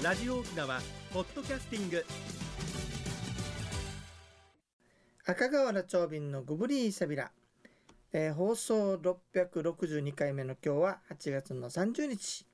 [0.00, 0.80] ラジオ沖縄
[1.12, 2.06] ポッドキャスティング。
[5.26, 7.32] 赤瓦長瓶のグブリーサビラ、
[8.12, 12.46] えー放送662回目の今日は8月の30日。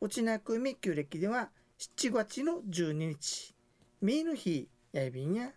[0.00, 3.54] 内なくみ旧暦では7月の12日。
[4.00, 5.52] ミーの日やいびんや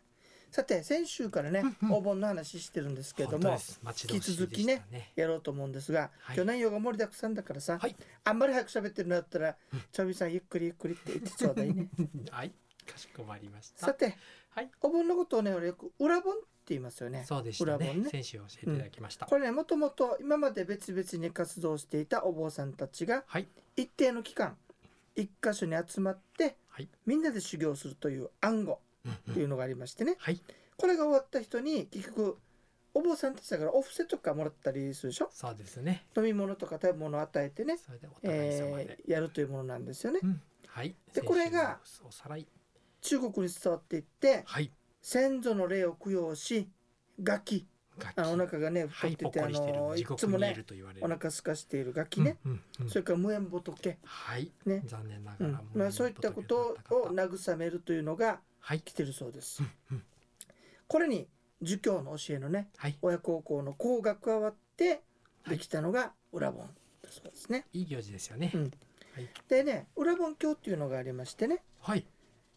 [0.56, 1.96] さて先週からねうんうん。
[1.96, 3.80] お盆の話してるんですけれども本当です。
[3.84, 4.86] 待ち遠しい引き続きね
[5.18, 6.36] やろうと思うんですが、はい。
[6.38, 7.96] 今日内容が盛りだくさんだからさ、はい。
[8.24, 9.82] あんまり早く喋ってるのだったらうん。
[9.92, 11.90] ちょびさんゆっくりゆっくりって言ってちょうだいね。
[12.32, 12.54] はい。
[12.90, 13.88] かしこまりました。
[13.88, 14.16] さて、
[14.52, 14.72] はい。
[14.80, 17.26] お盆のことをね俺よく裏盆って言いますよね。
[17.28, 17.76] そうでしたね。
[17.76, 18.10] 裏盆ね。
[18.10, 23.50] 先週教えていただきました、これねもともと今まで別々に活動していたお坊さんたちがはい。
[23.76, 24.56] 一定の期間
[25.18, 26.88] 一箇所に集まってはい。
[27.06, 30.16] みんなで修行するという暗号うんうんというのがありましてね。
[30.18, 30.42] はい。
[30.78, 32.38] これが終わった人に結局
[32.94, 35.30] お坊さんたちだからお布施とかもらったりするでしょ？
[35.32, 36.06] そうですね。
[36.18, 40.20] 飲み物とか食べ物を与えてね、それでお互い様で、えーやるというものなんですよね。
[40.24, 40.42] うん。
[40.68, 40.96] はい。
[41.14, 42.48] でこれが先週のおさらい。
[43.02, 44.72] 中国に伝わっていってはい。
[45.02, 46.70] 先祖の霊を供養し
[47.22, 47.68] ガキ。
[47.98, 49.80] 楽器あのお腹がね太ってて、あっこりしてる。
[49.80, 50.66] のいつもね
[51.00, 52.90] お腹空かしているガキね、うんうんうん。
[52.90, 54.84] それから無縁仏はい、ね。
[54.86, 55.80] 残念ながら、うん。
[55.80, 59.62] まあ、そういったことを慰めるというのがはい、来てるそうです。
[59.62, 60.04] うんうん。
[60.88, 61.28] これに
[61.62, 65.04] 儒教の教えのねはい、親孝行の孝が加わって
[65.48, 66.68] できたのが裏盆
[67.04, 68.62] だそうですね、いい行事ですよね、うん。
[68.64, 68.68] は
[69.22, 69.30] い。
[69.48, 71.64] でね裏盆教っていうのがありましてね。
[71.80, 72.08] はい。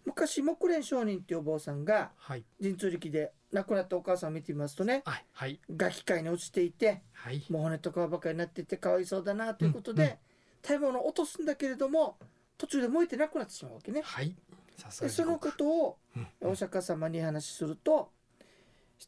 [0.07, 2.45] 昔木蓮上人っていうお坊さんがはい。
[2.59, 5.61] 神通力で亡くなったお母さんを見てみますとねはいはい。
[5.77, 7.45] ガキ界に落ちていてはい。
[7.51, 10.17] もう骨と皮ばかりになっていてかわいそうだなということで、うんうん。
[10.67, 12.17] 食べ物を落とすんだけれども
[12.57, 14.01] 途中で燃えてなくなってしまうわけね。
[14.03, 14.35] はい
[15.01, 16.23] でそのことをうん。
[16.43, 18.11] うんお釈迦様に話しすると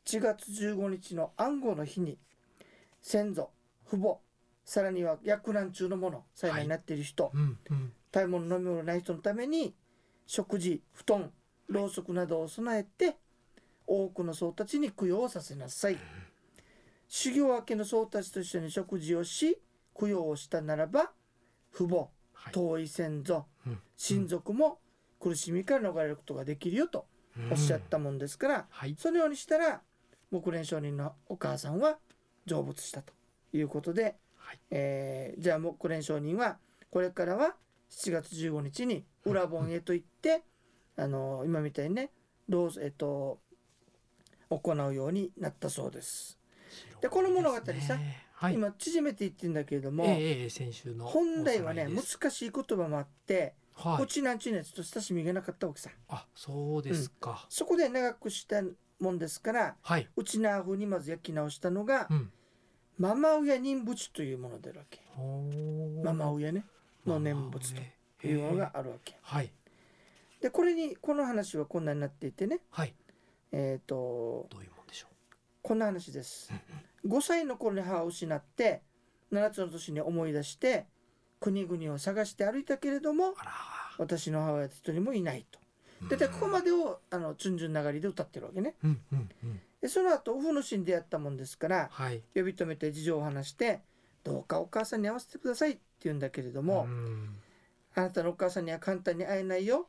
[0.05, 2.19] 7月15日の暗号の日に
[3.01, 3.51] 先祖
[3.89, 4.19] 父母
[4.65, 7.93] さらには薬難中の者幸いになっている人、うんうん。
[8.13, 9.75] 食べ物飲み物ない人のために
[10.27, 11.31] 食事布団
[11.69, 13.17] ろうそくなどを備えて
[13.87, 15.97] 多くの僧たちに供養をさせなさい。
[17.09, 19.61] 修行明けの僧たちと一緒に食事をし
[19.99, 21.11] 供養をしたならば
[21.73, 22.53] 父母はい。
[22.53, 23.79] 遠い先祖うん。
[23.97, 24.79] 親族も
[25.21, 27.07] 苦しみから逃れることができるよと
[27.51, 28.97] おっしゃったもんですから、はい。
[28.99, 29.83] そのようにしたら
[30.31, 31.99] 木蓮上人のお母さんは
[32.47, 33.13] 成仏したと
[33.53, 34.59] いうことで、はい。
[34.71, 36.59] えーじゃあ木蓮上人は
[36.91, 37.55] これからは
[37.91, 40.43] 7月15日に裏盆へと行って、
[40.97, 42.11] あの今みたいにね
[42.49, 43.39] どうえっと
[44.49, 46.39] 行うようになったそうです。
[47.01, 47.63] でこの物語さ
[48.33, 48.55] はい。
[48.55, 53.99] 今縮めて言ってるんだけれども、ええええ先週の本来はね難しい言葉もあって、はい。
[53.99, 55.91] こっちなんちゅうのやつと親しみがなかったわけさ。
[56.09, 58.63] あそうですか、そこで長くした
[59.01, 60.09] もんですからはい。
[60.17, 62.31] うちな風にまず焼き直したのが、うん。
[62.99, 65.01] ママウヤ念仏というものであるわけ。
[66.05, 66.65] ママウヤね。
[67.07, 67.81] の念仏と
[68.21, 69.17] というのがあるわけ。
[69.23, 69.51] はい。
[70.43, 72.61] でこれにこの話はこんなになっていてね。
[72.71, 72.95] はい。
[73.53, 75.07] えっ、とどういうもんでしょ
[75.63, 76.53] こんな話です。
[77.05, 77.17] う、うん。
[77.17, 78.83] 5歳の頃に母を失って
[79.33, 80.87] 7つの年に思い出して
[81.41, 83.35] 国々を探して歩いたけれども
[83.99, 85.59] 私の母親は一人もいないと。
[86.03, 86.09] うん。
[86.09, 88.75] ででここまでをあのチュンジュン流りで歌ってるわけね。
[88.85, 89.61] うんうんうん。
[89.81, 92.23] でその後オフのシーンでやったもんですからはい。
[92.35, 93.81] 呼び止めて事情を話して
[94.23, 97.37] どうかお母さんに会わせてくださいって言うんだけれども、ん。
[97.95, 99.89] あなたのお母さんには簡単に会えないよ。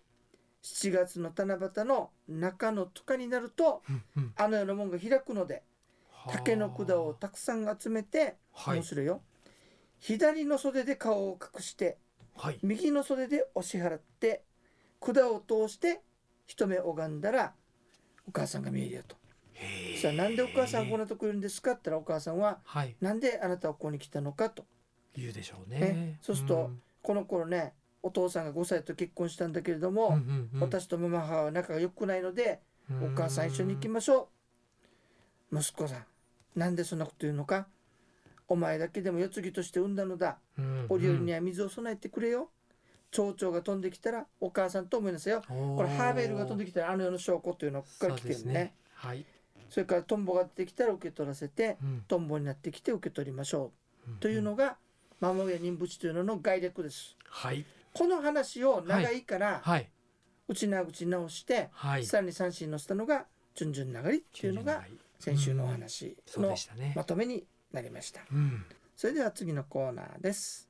[0.64, 4.34] 7月の七夕の中のとかになるとうんうん。
[4.36, 5.64] あの世の門が開くので
[6.30, 8.78] 竹の管をたくさん集めてはい。
[8.78, 9.22] 面白いよ、
[10.02, 11.98] 左の袖で顔を隠して
[12.36, 12.60] はい。
[12.64, 14.44] 右の袖で押し払って
[15.00, 16.02] 管を通して
[16.48, 17.54] 一目拝んだら
[18.28, 19.16] お母さんが見えるよと。
[19.54, 22.96] へさあなんでお母さんこんなとこいるんですかって言ったらお母さんははい。
[23.00, 24.66] なんであなたはここに来たのかと。
[25.16, 25.80] 言うでしょうね。
[25.80, 26.72] ねそうすると
[27.04, 30.60] この頃ねお父さんが5歳と結婚したんだけれども、うんうんうん。
[30.62, 34.30] 私とママ母は仲が良くないので、お母さん一緒に行きましょ
[35.52, 35.60] う。
[35.60, 36.06] 息子さん
[36.56, 37.68] なんでそんなこと言うのか
[38.52, 40.38] お前だけでも世継ぎとして産んだのだ。
[40.90, 42.50] お料理には水を備えてくれよ。
[43.10, 45.42] 蝶々が飛んできたらお母さんと思いなさいよ。
[45.48, 48.74] ここれハーベルが飛んできたらあの世の証拠というのはここから来てるね。
[48.94, 49.26] はい。
[49.70, 52.04] それからトンボが出てきたら受け取らせてうん。
[52.10, 53.72] トンボになってきて受け取りましょ
[54.06, 54.12] う。
[54.12, 54.76] んうというのが
[55.22, 57.16] ママ親任仏というのの概略です。
[57.30, 57.64] はい。
[57.94, 59.90] この話を長いからはい。
[60.50, 62.06] 内な口直してはい。
[62.06, 64.84] さらに三振のしたのがチュンジュン流りっていうのが
[65.20, 66.92] 先週のお話のでしたね。
[66.98, 68.22] まとめになりました。
[68.32, 68.66] うん。
[68.96, 70.70] それでは次のコーナーです。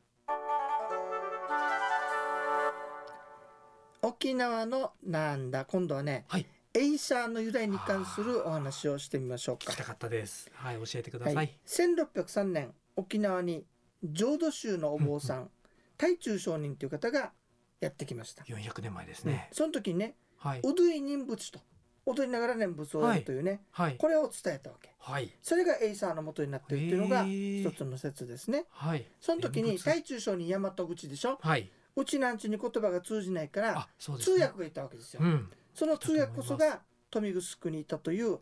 [4.04, 5.66] 沖縄のなんだ？
[5.66, 6.46] 今度はね、はい。
[6.74, 9.72] エイサーの由来に関するお話をしてみましょうか。
[9.72, 10.50] 聞きたかったです。
[10.54, 11.36] はい教えてくだはい。
[11.36, 13.66] さい、1603年沖縄に
[14.04, 15.50] 浄土宗のお坊さん、
[15.98, 17.34] 大中上人という方が
[17.80, 18.44] やってきました。
[18.46, 19.32] 400年前ですうん。
[19.34, 19.50] ね。
[19.52, 20.62] その時にねはい。
[20.64, 21.60] うどい念仏と
[22.06, 23.98] 踊りながら念仏をやるというね、はい。
[23.98, 24.94] これを伝えたわけ。
[25.00, 25.32] はい。
[25.42, 28.66] それがエイサーの元になっているっていうのが一つの説ですね。
[28.72, 29.06] はい。
[29.20, 31.38] その時に大中小に大和口でしょ？
[31.42, 31.70] はい。
[31.96, 33.82] うちなんちゅに言葉が通じないからね。
[34.20, 35.22] 通訳がいたわけですよ。
[35.24, 35.52] うん。
[35.74, 36.82] その通訳こそが
[37.14, 38.40] 豊見城にいたという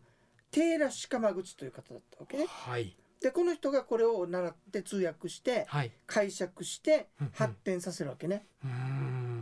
[0.51, 2.45] テーラシカマ口という方だったわけね。
[2.47, 2.95] はい。
[3.21, 5.92] でこの人がこれを習って通訳してはい。
[6.07, 8.45] 解釈してうんうん発展させるわけね。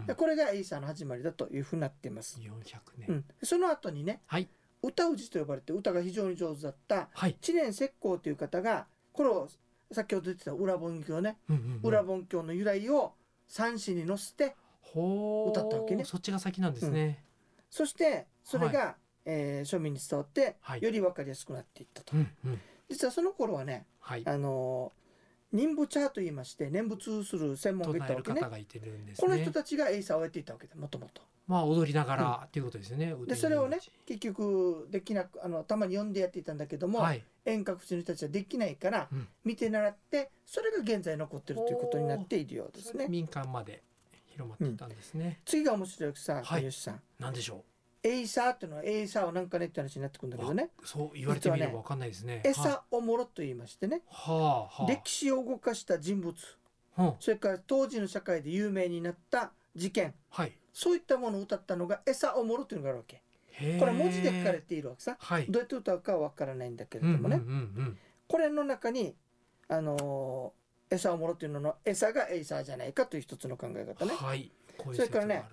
[0.08, 0.16] で。
[0.16, 2.40] これがエイサーの始まりだというふうになっています。
[2.40, 2.60] 400う
[3.08, 3.12] 年。
[3.18, 4.48] ん、その後にねはい。
[4.82, 7.36] 歌氏と呼ばれて歌が非常に上手だったはい。
[7.42, 9.48] 知念石膏という方がこれを
[9.92, 13.14] 先ほど言ってた裏本教ね、うんうんうん裏本教の由来を
[13.48, 14.56] 三詞に載せて。
[14.96, 17.24] 歌ったわけねそっちが先なんですね。
[17.70, 18.96] そしてそれが、
[19.26, 22.62] えー庶民に伝わって、はいより分かりやすくなっていったと、うんうん。
[22.90, 24.24] 実はその頃はねはい。
[24.26, 25.08] あのー
[25.54, 29.44] 念仏者と言いまして念仏する専門がいたわけね方がいてるんですこのね。
[29.44, 33.16] 人たちがエイサーをやっていたわけでもともとまあ踊りながらっていうことですよね。
[33.26, 37.24] でそれをね結局できなくあのたまに読んでやっていたんだけども、はい。
[37.46, 43.08] 遠隔地の人たちはできないから、うん見て習ってそれが現在残ってるということになっているようですね。
[43.08, 43.82] 民間まで
[44.26, 45.40] 広まっていったんですね。
[45.46, 47.02] 次が面白いさ、はい小吉さん。
[47.20, 47.64] なんでしょ
[48.08, 50.70] エイサーっていうのはエイサーをなんかねって話になってくるんだけどね。
[50.82, 50.88] う。
[50.88, 52.42] そう言われてみればわかんないですね。
[52.44, 54.86] エはいサおもろと言いましてね、はあはあ。
[54.88, 56.34] 歴史を動かした人物、
[56.98, 57.14] うん。
[57.20, 60.54] それから当時の社会で有名になった事件、はい。
[60.74, 63.22] そういったものを歌ったのがエサおもろというのがあるわけ。
[63.80, 65.18] これ文字で書かれているわけさ。
[65.20, 65.46] はい。
[65.50, 67.36] どうやって歌うかはわからないんだけれうんうんどもね。
[67.38, 69.16] うんこれの中に、
[69.70, 73.86] あのー、エサおもろっていうののエサがエイサーじゃないかという一つの考えうん。
[73.86, 74.12] 方ね。
[74.14, 74.52] はい。
[74.78, 75.44] こういうそれからね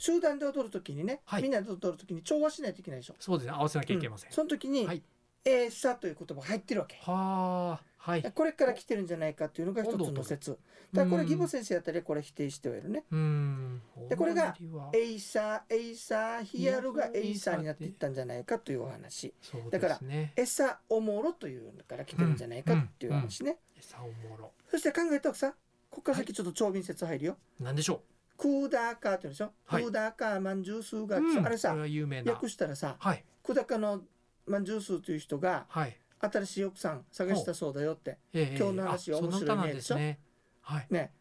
[0.00, 3.14] 集団で踊るときにね、はいみんなで踊るときに調和しないといけないでしょ。
[3.20, 3.52] そうですね。
[3.52, 4.30] 合わせなきゃいけません。
[4.30, 5.02] うんその時に、はい
[5.42, 6.96] エーサという言葉が入ってるわけ。
[7.00, 7.82] はあ。
[7.96, 8.22] はい。
[8.34, 10.58] これから来てるんじゃないかというのが一つの説。
[10.92, 13.04] だからこれ宜保先生あたりはこれ否定してはいるね。
[13.10, 13.80] うん。
[14.10, 14.54] でこれが
[14.92, 19.32] エイサー、エイサー、ヒアルがエイサーになっていったんじゃないかというお話。
[19.40, 20.34] そうだからですね。
[20.36, 23.56] エサオモロというのから来てるんじゃないかっていう話ね。
[23.78, 24.52] エサオモロ。
[24.70, 25.54] そして考えたらさ、
[25.88, 27.38] ここから先ちょっとちょーびん説入るよ。
[27.58, 28.02] なんでしょ
[28.40, 29.52] クーダーカーって言うんでしょ？
[29.68, 31.20] クはいーダーカーまんじゅう数が、う。
[31.20, 31.74] うんあれさ。
[31.76, 33.24] 訳したらさ、はい。
[33.46, 34.00] 久高の
[34.46, 35.96] まんじゅう数という人がはい。
[36.20, 38.18] 新しい奥さん探したそうだよって。
[38.32, 40.18] ええ今日の話はあ面白いねですね。
[40.62, 40.86] はい。
[40.90, 41.12] ね。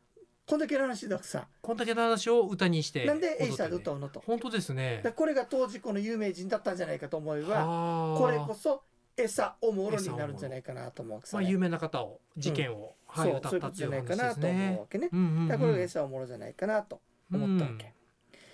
[0.46, 3.06] こんだけの話だとさ、こんだけの話を歌にして。
[3.06, 4.24] なんでエイサーで歌うのと？
[4.26, 5.12] 本当ですねで。
[5.12, 8.82] これが当時この有名人だったんじゃないかと思えば、はあこれこそ
[9.16, 14.86] エサおもろになるんじゃないかなと思うわけさね、まあ有名な方を事件を、はいそう歌ったそういうことじゃないっていう話でかなと思うすねわ。
[14.90, 15.10] けね。
[15.12, 17.02] うんうんうんだからこれがエサおもろじゃないかなと
[17.38, 17.86] 思ったわけ。
[17.86, 17.92] うん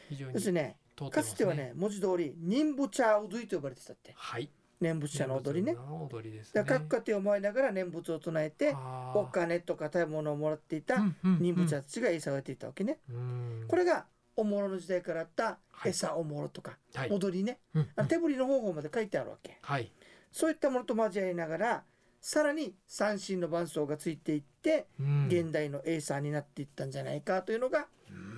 [0.09, 0.77] 非常に要すね、
[1.11, 4.13] かつてはね、文字通り、任務茶踊りと呼ばれてたって。
[4.15, 4.49] はい。
[4.79, 5.75] 念仏茶の踊りね。
[6.11, 6.63] 踊りですね。
[6.65, 8.75] 各家庭を思いながら念仏を唱えて、
[9.13, 12.99] お金とか食べ物をもらっていたうんうんうん任務者たちが餌をやっていたわけね。
[13.09, 14.05] うんこれが
[14.35, 17.59] おもろの時代からあったはい餌おもろとか、はい踊りね、
[18.07, 19.57] 手振りの方法まで書いてあるわけ。
[19.61, 19.91] はい。
[20.31, 21.83] そういったものと交わりながら、
[22.19, 27.87] さらに三振の伴奏がついていって、うん現代のエイサーになっていったんじゃないかというのが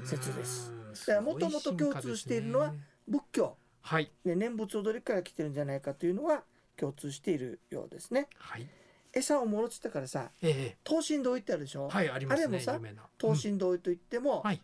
[0.03, 0.71] 説です。
[0.71, 0.93] うん。
[0.93, 2.73] だから元々共通しているのは
[3.07, 4.11] 仏教、はい。
[4.25, 6.43] ね、念仏踊りから来てるんじゃないかというのは
[6.75, 8.27] 共通しているようですね。
[8.37, 8.67] はい。
[9.13, 10.77] 餌をもろって言ったからさ、ええ。
[10.83, 12.27] 等身同意ってあるでしょ、はい、あね。
[12.29, 12.79] あれもさ
[13.17, 14.61] 等身同意といっても、はい。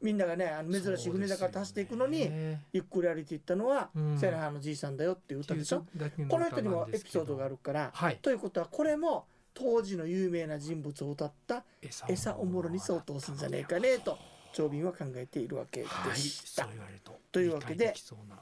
[0.00, 2.28] みんながねあの珍しい船だから走っていくのに、
[2.72, 4.18] ゆっくり歩いていったのは、うん。
[4.18, 5.86] セラハのじいさんだよっていう歌でしょ、
[6.28, 8.18] この人にもエピソードがあるから、はい。
[8.20, 11.64] ということはこれも当時の有名な人物を歌った
[12.08, 14.18] 餌おもろに相当するんじゃねえかねと
[14.52, 16.16] 長瓶は考えているわけではい。
[16.18, 16.62] した。
[16.64, 17.18] そう言われると。
[17.32, 17.94] というわけで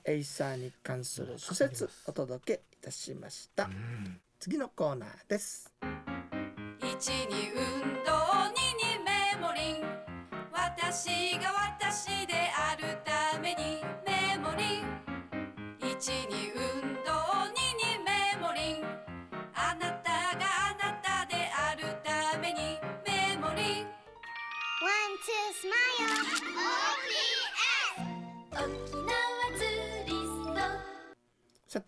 [0.04, 3.64] エイサーに関する諸説お届けいたしました。
[3.64, 5.70] うん次のコーナーです。
[6.80, 8.10] 一に運動
[8.56, 9.84] 二にメモリン
[10.50, 16.69] 私が私であるためにメモリン一に運動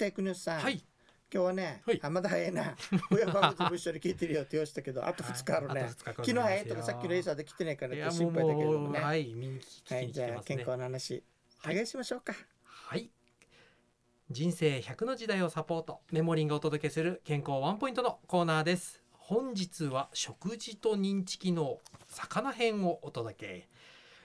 [0.06, 0.84] て国吉さん、はい。
[1.32, 2.00] 今日はね、はい。
[2.02, 2.74] あまだ早いな
[3.10, 9.00] 親バブとも一緒に聞いてるよって言わしたけどあと2日あるね、昨日早いとかさっきのエイサーで来てないから心配だけれどね。
[9.00, 10.58] はい、見に聞きはい、に来じゃあ健。
[10.58, 11.24] 康の話、
[11.58, 11.74] はい。
[11.74, 13.10] お願いしましょうかはい。
[14.30, 19.02] 人生100の時代をサポートメモリンがお届けする健康ワンポイントのコーナーです。
[19.12, 23.68] 本日は食事と認知機能魚編をお届け、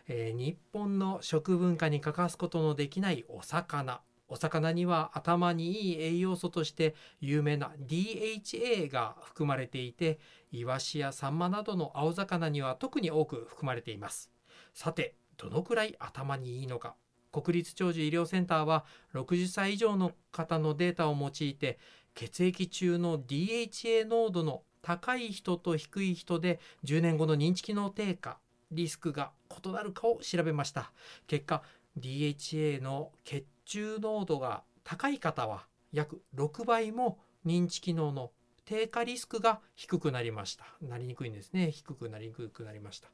[0.09, 10.19] えー日本の食文化に欠かすことのできないお魚お魚には頭にいい栄養素として有名な DHA が含まれていて
[10.51, 14.31] イワシやサンマなどの青魚には特に多く含まれています。
[14.73, 16.95] さてどのくらい頭にいいのか。
[17.31, 21.77] 国立長寿医療センターは60歳以上の方のデータを用いて
[22.15, 28.39] 血液中の DHA 濃度の高い人と低い人で10年後の認知機能低下
[28.71, 29.31] リスクが
[29.63, 30.91] 異なるかを調べました。
[31.27, 31.61] 結果
[31.99, 38.31] DHA の血中濃度が高い方は約6倍も認知機能の
[38.65, 40.65] 低下リスクが低くなりました。
[40.81, 41.71] なりにくいんですね。
[41.71, 43.09] 低くなりにくくなりました。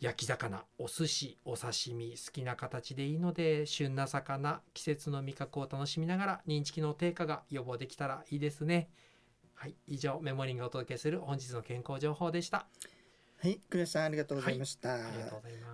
[0.00, 8.88] 焼き魚お寿司お刺身好きな形でいいので旬な魚季節の味覚を楽しみながら認知機能低下が予防できたらいいですね。
[9.54, 12.66] はい以上メモリンがお届けする本日の健康情報でした。
[13.42, 14.98] はい、クレさんありがとうございました。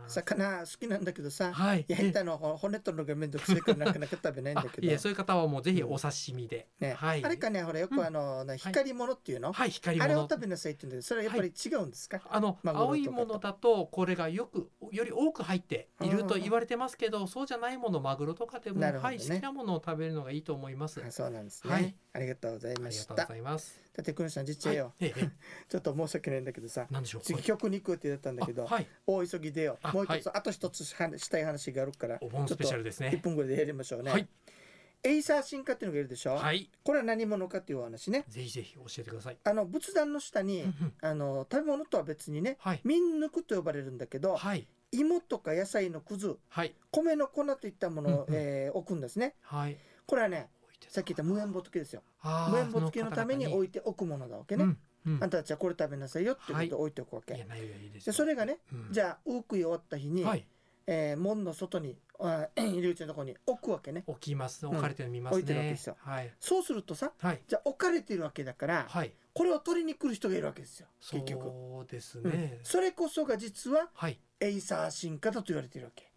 [0.07, 1.85] 魚好きなんだけどさ、はい。
[1.89, 4.99] 焼いたのほ骨取るのがめんどくさいからなかなか食べないんだけど。
[4.99, 7.25] そういう方はもうぜひお刺身で、ね、はい。
[7.25, 12.21] あれかね、ほらよくあの、な光り物っていうの、はい光りあれを物食べなさいって言うんだけど、それはやっぱり違うんですか？
[12.31, 18.93] あの青いものだとこれがよくより多く入っていると言われてますけどそうじゃないものマグロとかでも、ね。
[18.93, 21.03] はい、好きなものを食べるのがいいと思います。
[21.05, 23.15] あそうなんですね、はいありがとうございあました。
[23.15, 23.79] りがとうございます。
[23.95, 25.31] だってクレさん実ははいよ、、ええ
[25.69, 27.23] ちょっと申し訳ないんだけどさ、なんでしょう？
[27.23, 29.93] 次曲に行くって言ったんだけど、あはい、大急ぎでよあ。
[29.93, 33.17] もう一つ、はいあと一つ話したい話があるから、お盆スペシャルです1ね。
[33.23, 34.11] 分ぐらいでやりましょうね。
[34.11, 34.29] はい
[35.03, 36.35] エイサーシンカっていうのがいるでしょ？
[36.37, 38.25] はい、これは何者かっていうお話ね。
[38.29, 39.37] ぜひぜひ教えてください。
[39.45, 40.65] あの仏壇の下に、
[41.01, 49.35] あの食べ物とは別にね、はい、民抜くと呼ばれるんだけど、はい、芋とか野菜のくず、はい、米の粉といったものを、うんうんえー置くんですね。
[49.43, 49.77] はい。
[50.07, 50.49] これはね、
[50.89, 52.03] さっき言った無縁仏ですよ。
[52.51, 54.65] 無縁仏のために置いておくものだわけね。
[54.65, 54.77] うんうん
[55.21, 57.37] あんたたちはこれ食べなさいよってことを置いておくわけ。
[57.37, 58.01] いやないで。
[58.13, 60.45] それがね、うんじゃあウークイ終わった日に、はい、
[60.89, 64.03] えー門の外にあ 入り口のところに置くわけね。
[64.07, 64.67] 置きます。
[64.67, 65.97] 置かれてるの見ます置いてるわけねですよ。
[66.01, 69.13] はい、そうするとさ、はい、じゃあ置かれてるわけだから、はい。
[69.33, 70.89] これを取りに来る人がいるわけですよ。
[71.01, 71.47] そ結局。
[71.83, 72.59] うですうんね。
[72.63, 74.19] それこそが実ははい。
[74.41, 76.11] エイサー進化だと言われているわけ。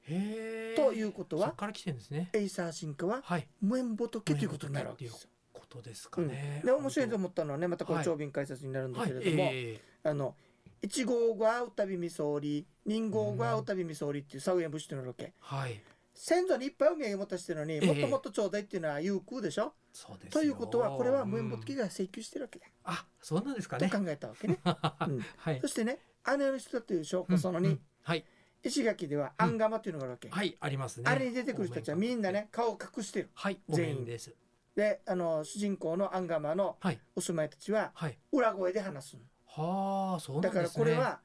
[0.76, 2.30] ということはそっから来てるんですね。
[2.34, 3.48] エイサー進化ははい。
[3.62, 5.30] 無縁仏ということになるわけですよ。
[5.54, 6.62] ことですかうんね。
[6.66, 10.36] で面白いと思ったのはねまたこはいれ長瓶解説になるんだはいけれども、えあの
[10.82, 15.82] 一号が会うたびみそり人号が会うたびみそりっていうサウエン節っていうのがあるわけーはい。
[16.14, 19.74] 先祖にいっぱいお土産持たしてるのに、ええもっともっとちょうだいっていうのは有空でしょ？
[19.94, 20.42] そうですよ。
[20.42, 23.90] ということはこれは無縁うん仏が請求してるわけだ、あ、そうなんですかね。
[23.90, 25.68] と考えたわけね、 うんはいそ。
[25.68, 26.00] してね
[26.38, 28.26] 姉の人だという証拠その2、うんうんはい。
[28.64, 31.04] 石垣ではアンガマっていうのがあるわけ、はい、ありますね。
[31.08, 34.34] あれに出てくる人たちはみんなね顔を隠してるはい、お全員面です。
[34.76, 37.00] であの主人公のアンガマのはい。
[37.16, 38.18] お住まいたちははい。
[38.32, 40.86] 裏声で話すのはあ、そうなんだですね。
[40.86, 41.20] からこれは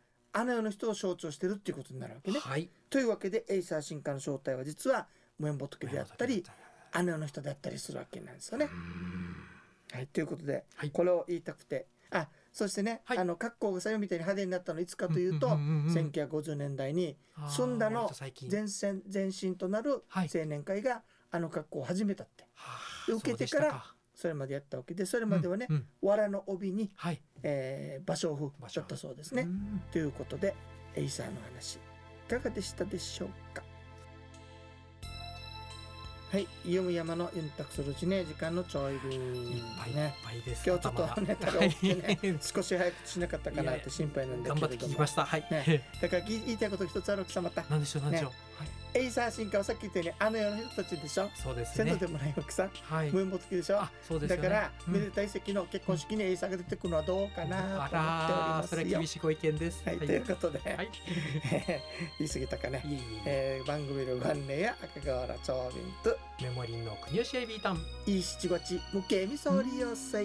[0.44, 2.38] あの世の人を象徴してるっていうことになるわけね。
[2.38, 2.68] はい。
[2.90, 5.06] というわけでエイサーシンカの正体は実は
[5.38, 6.44] 無縁仏であったり
[6.94, 8.68] あの世の人であったりするわけなんですよね。
[9.92, 13.18] はい、ということで、はいこれを言いたくてあそしてね、はい。
[13.18, 18.08] あの格好がさよみたいに派手になったのいつかというと、うんうんうんうん1950年代にあー澄んだの
[18.50, 20.30] 前線前身となるはい。
[20.32, 22.44] 青年会があの格好を始めたって。
[22.54, 23.84] はあで受けてから
[24.14, 25.86] それまでやったわけでそれまではね、うんうん。
[26.00, 27.20] 藁の帯に、はい。
[27.42, 28.76] えー、芭蕉布芭蕉。
[28.76, 29.42] だったそうですね。
[29.42, 29.82] うん。
[29.90, 30.54] ということで
[30.94, 31.78] エイサーの話い
[32.30, 33.63] かがでしたでしょうか？
[36.34, 40.68] はい、ユム山のユンタクするうちね時間のちょい便いっぱいいっねぱいです。
[40.68, 45.24] 今日ちょっとネタが多くてねはい 少し早くしなかったかなって心配なんだ頑張って聞きました。
[45.24, 45.46] はい。
[45.48, 48.30] ねだから言いたいこと一つある貴様たなんでしょう、なんでしょう。
[48.30, 48.36] はい。
[48.96, 51.28] エイサー進化はさっき言ったようにあの世の人たちでしょ？
[51.34, 51.96] そうですね。
[51.96, 53.10] でもないわけさはい。
[53.10, 53.80] 無縁仏でしょ？
[53.80, 54.42] あ、そうですよね。
[54.42, 59.82] だから、うんめでたい席の結婚式にエイサーが出てくるのはどうかなと思っておりますよそれは厳しいご意見です。
[59.84, 60.88] はい、ということで、はい。
[62.20, 63.60] 言い過ぎたかねいえ。
[63.64, 67.84] ー番組のご案内や赤瓦長瓶とメモリーの国吉エビータン。
[68.06, 70.24] いい七五ち無形味噌利用祭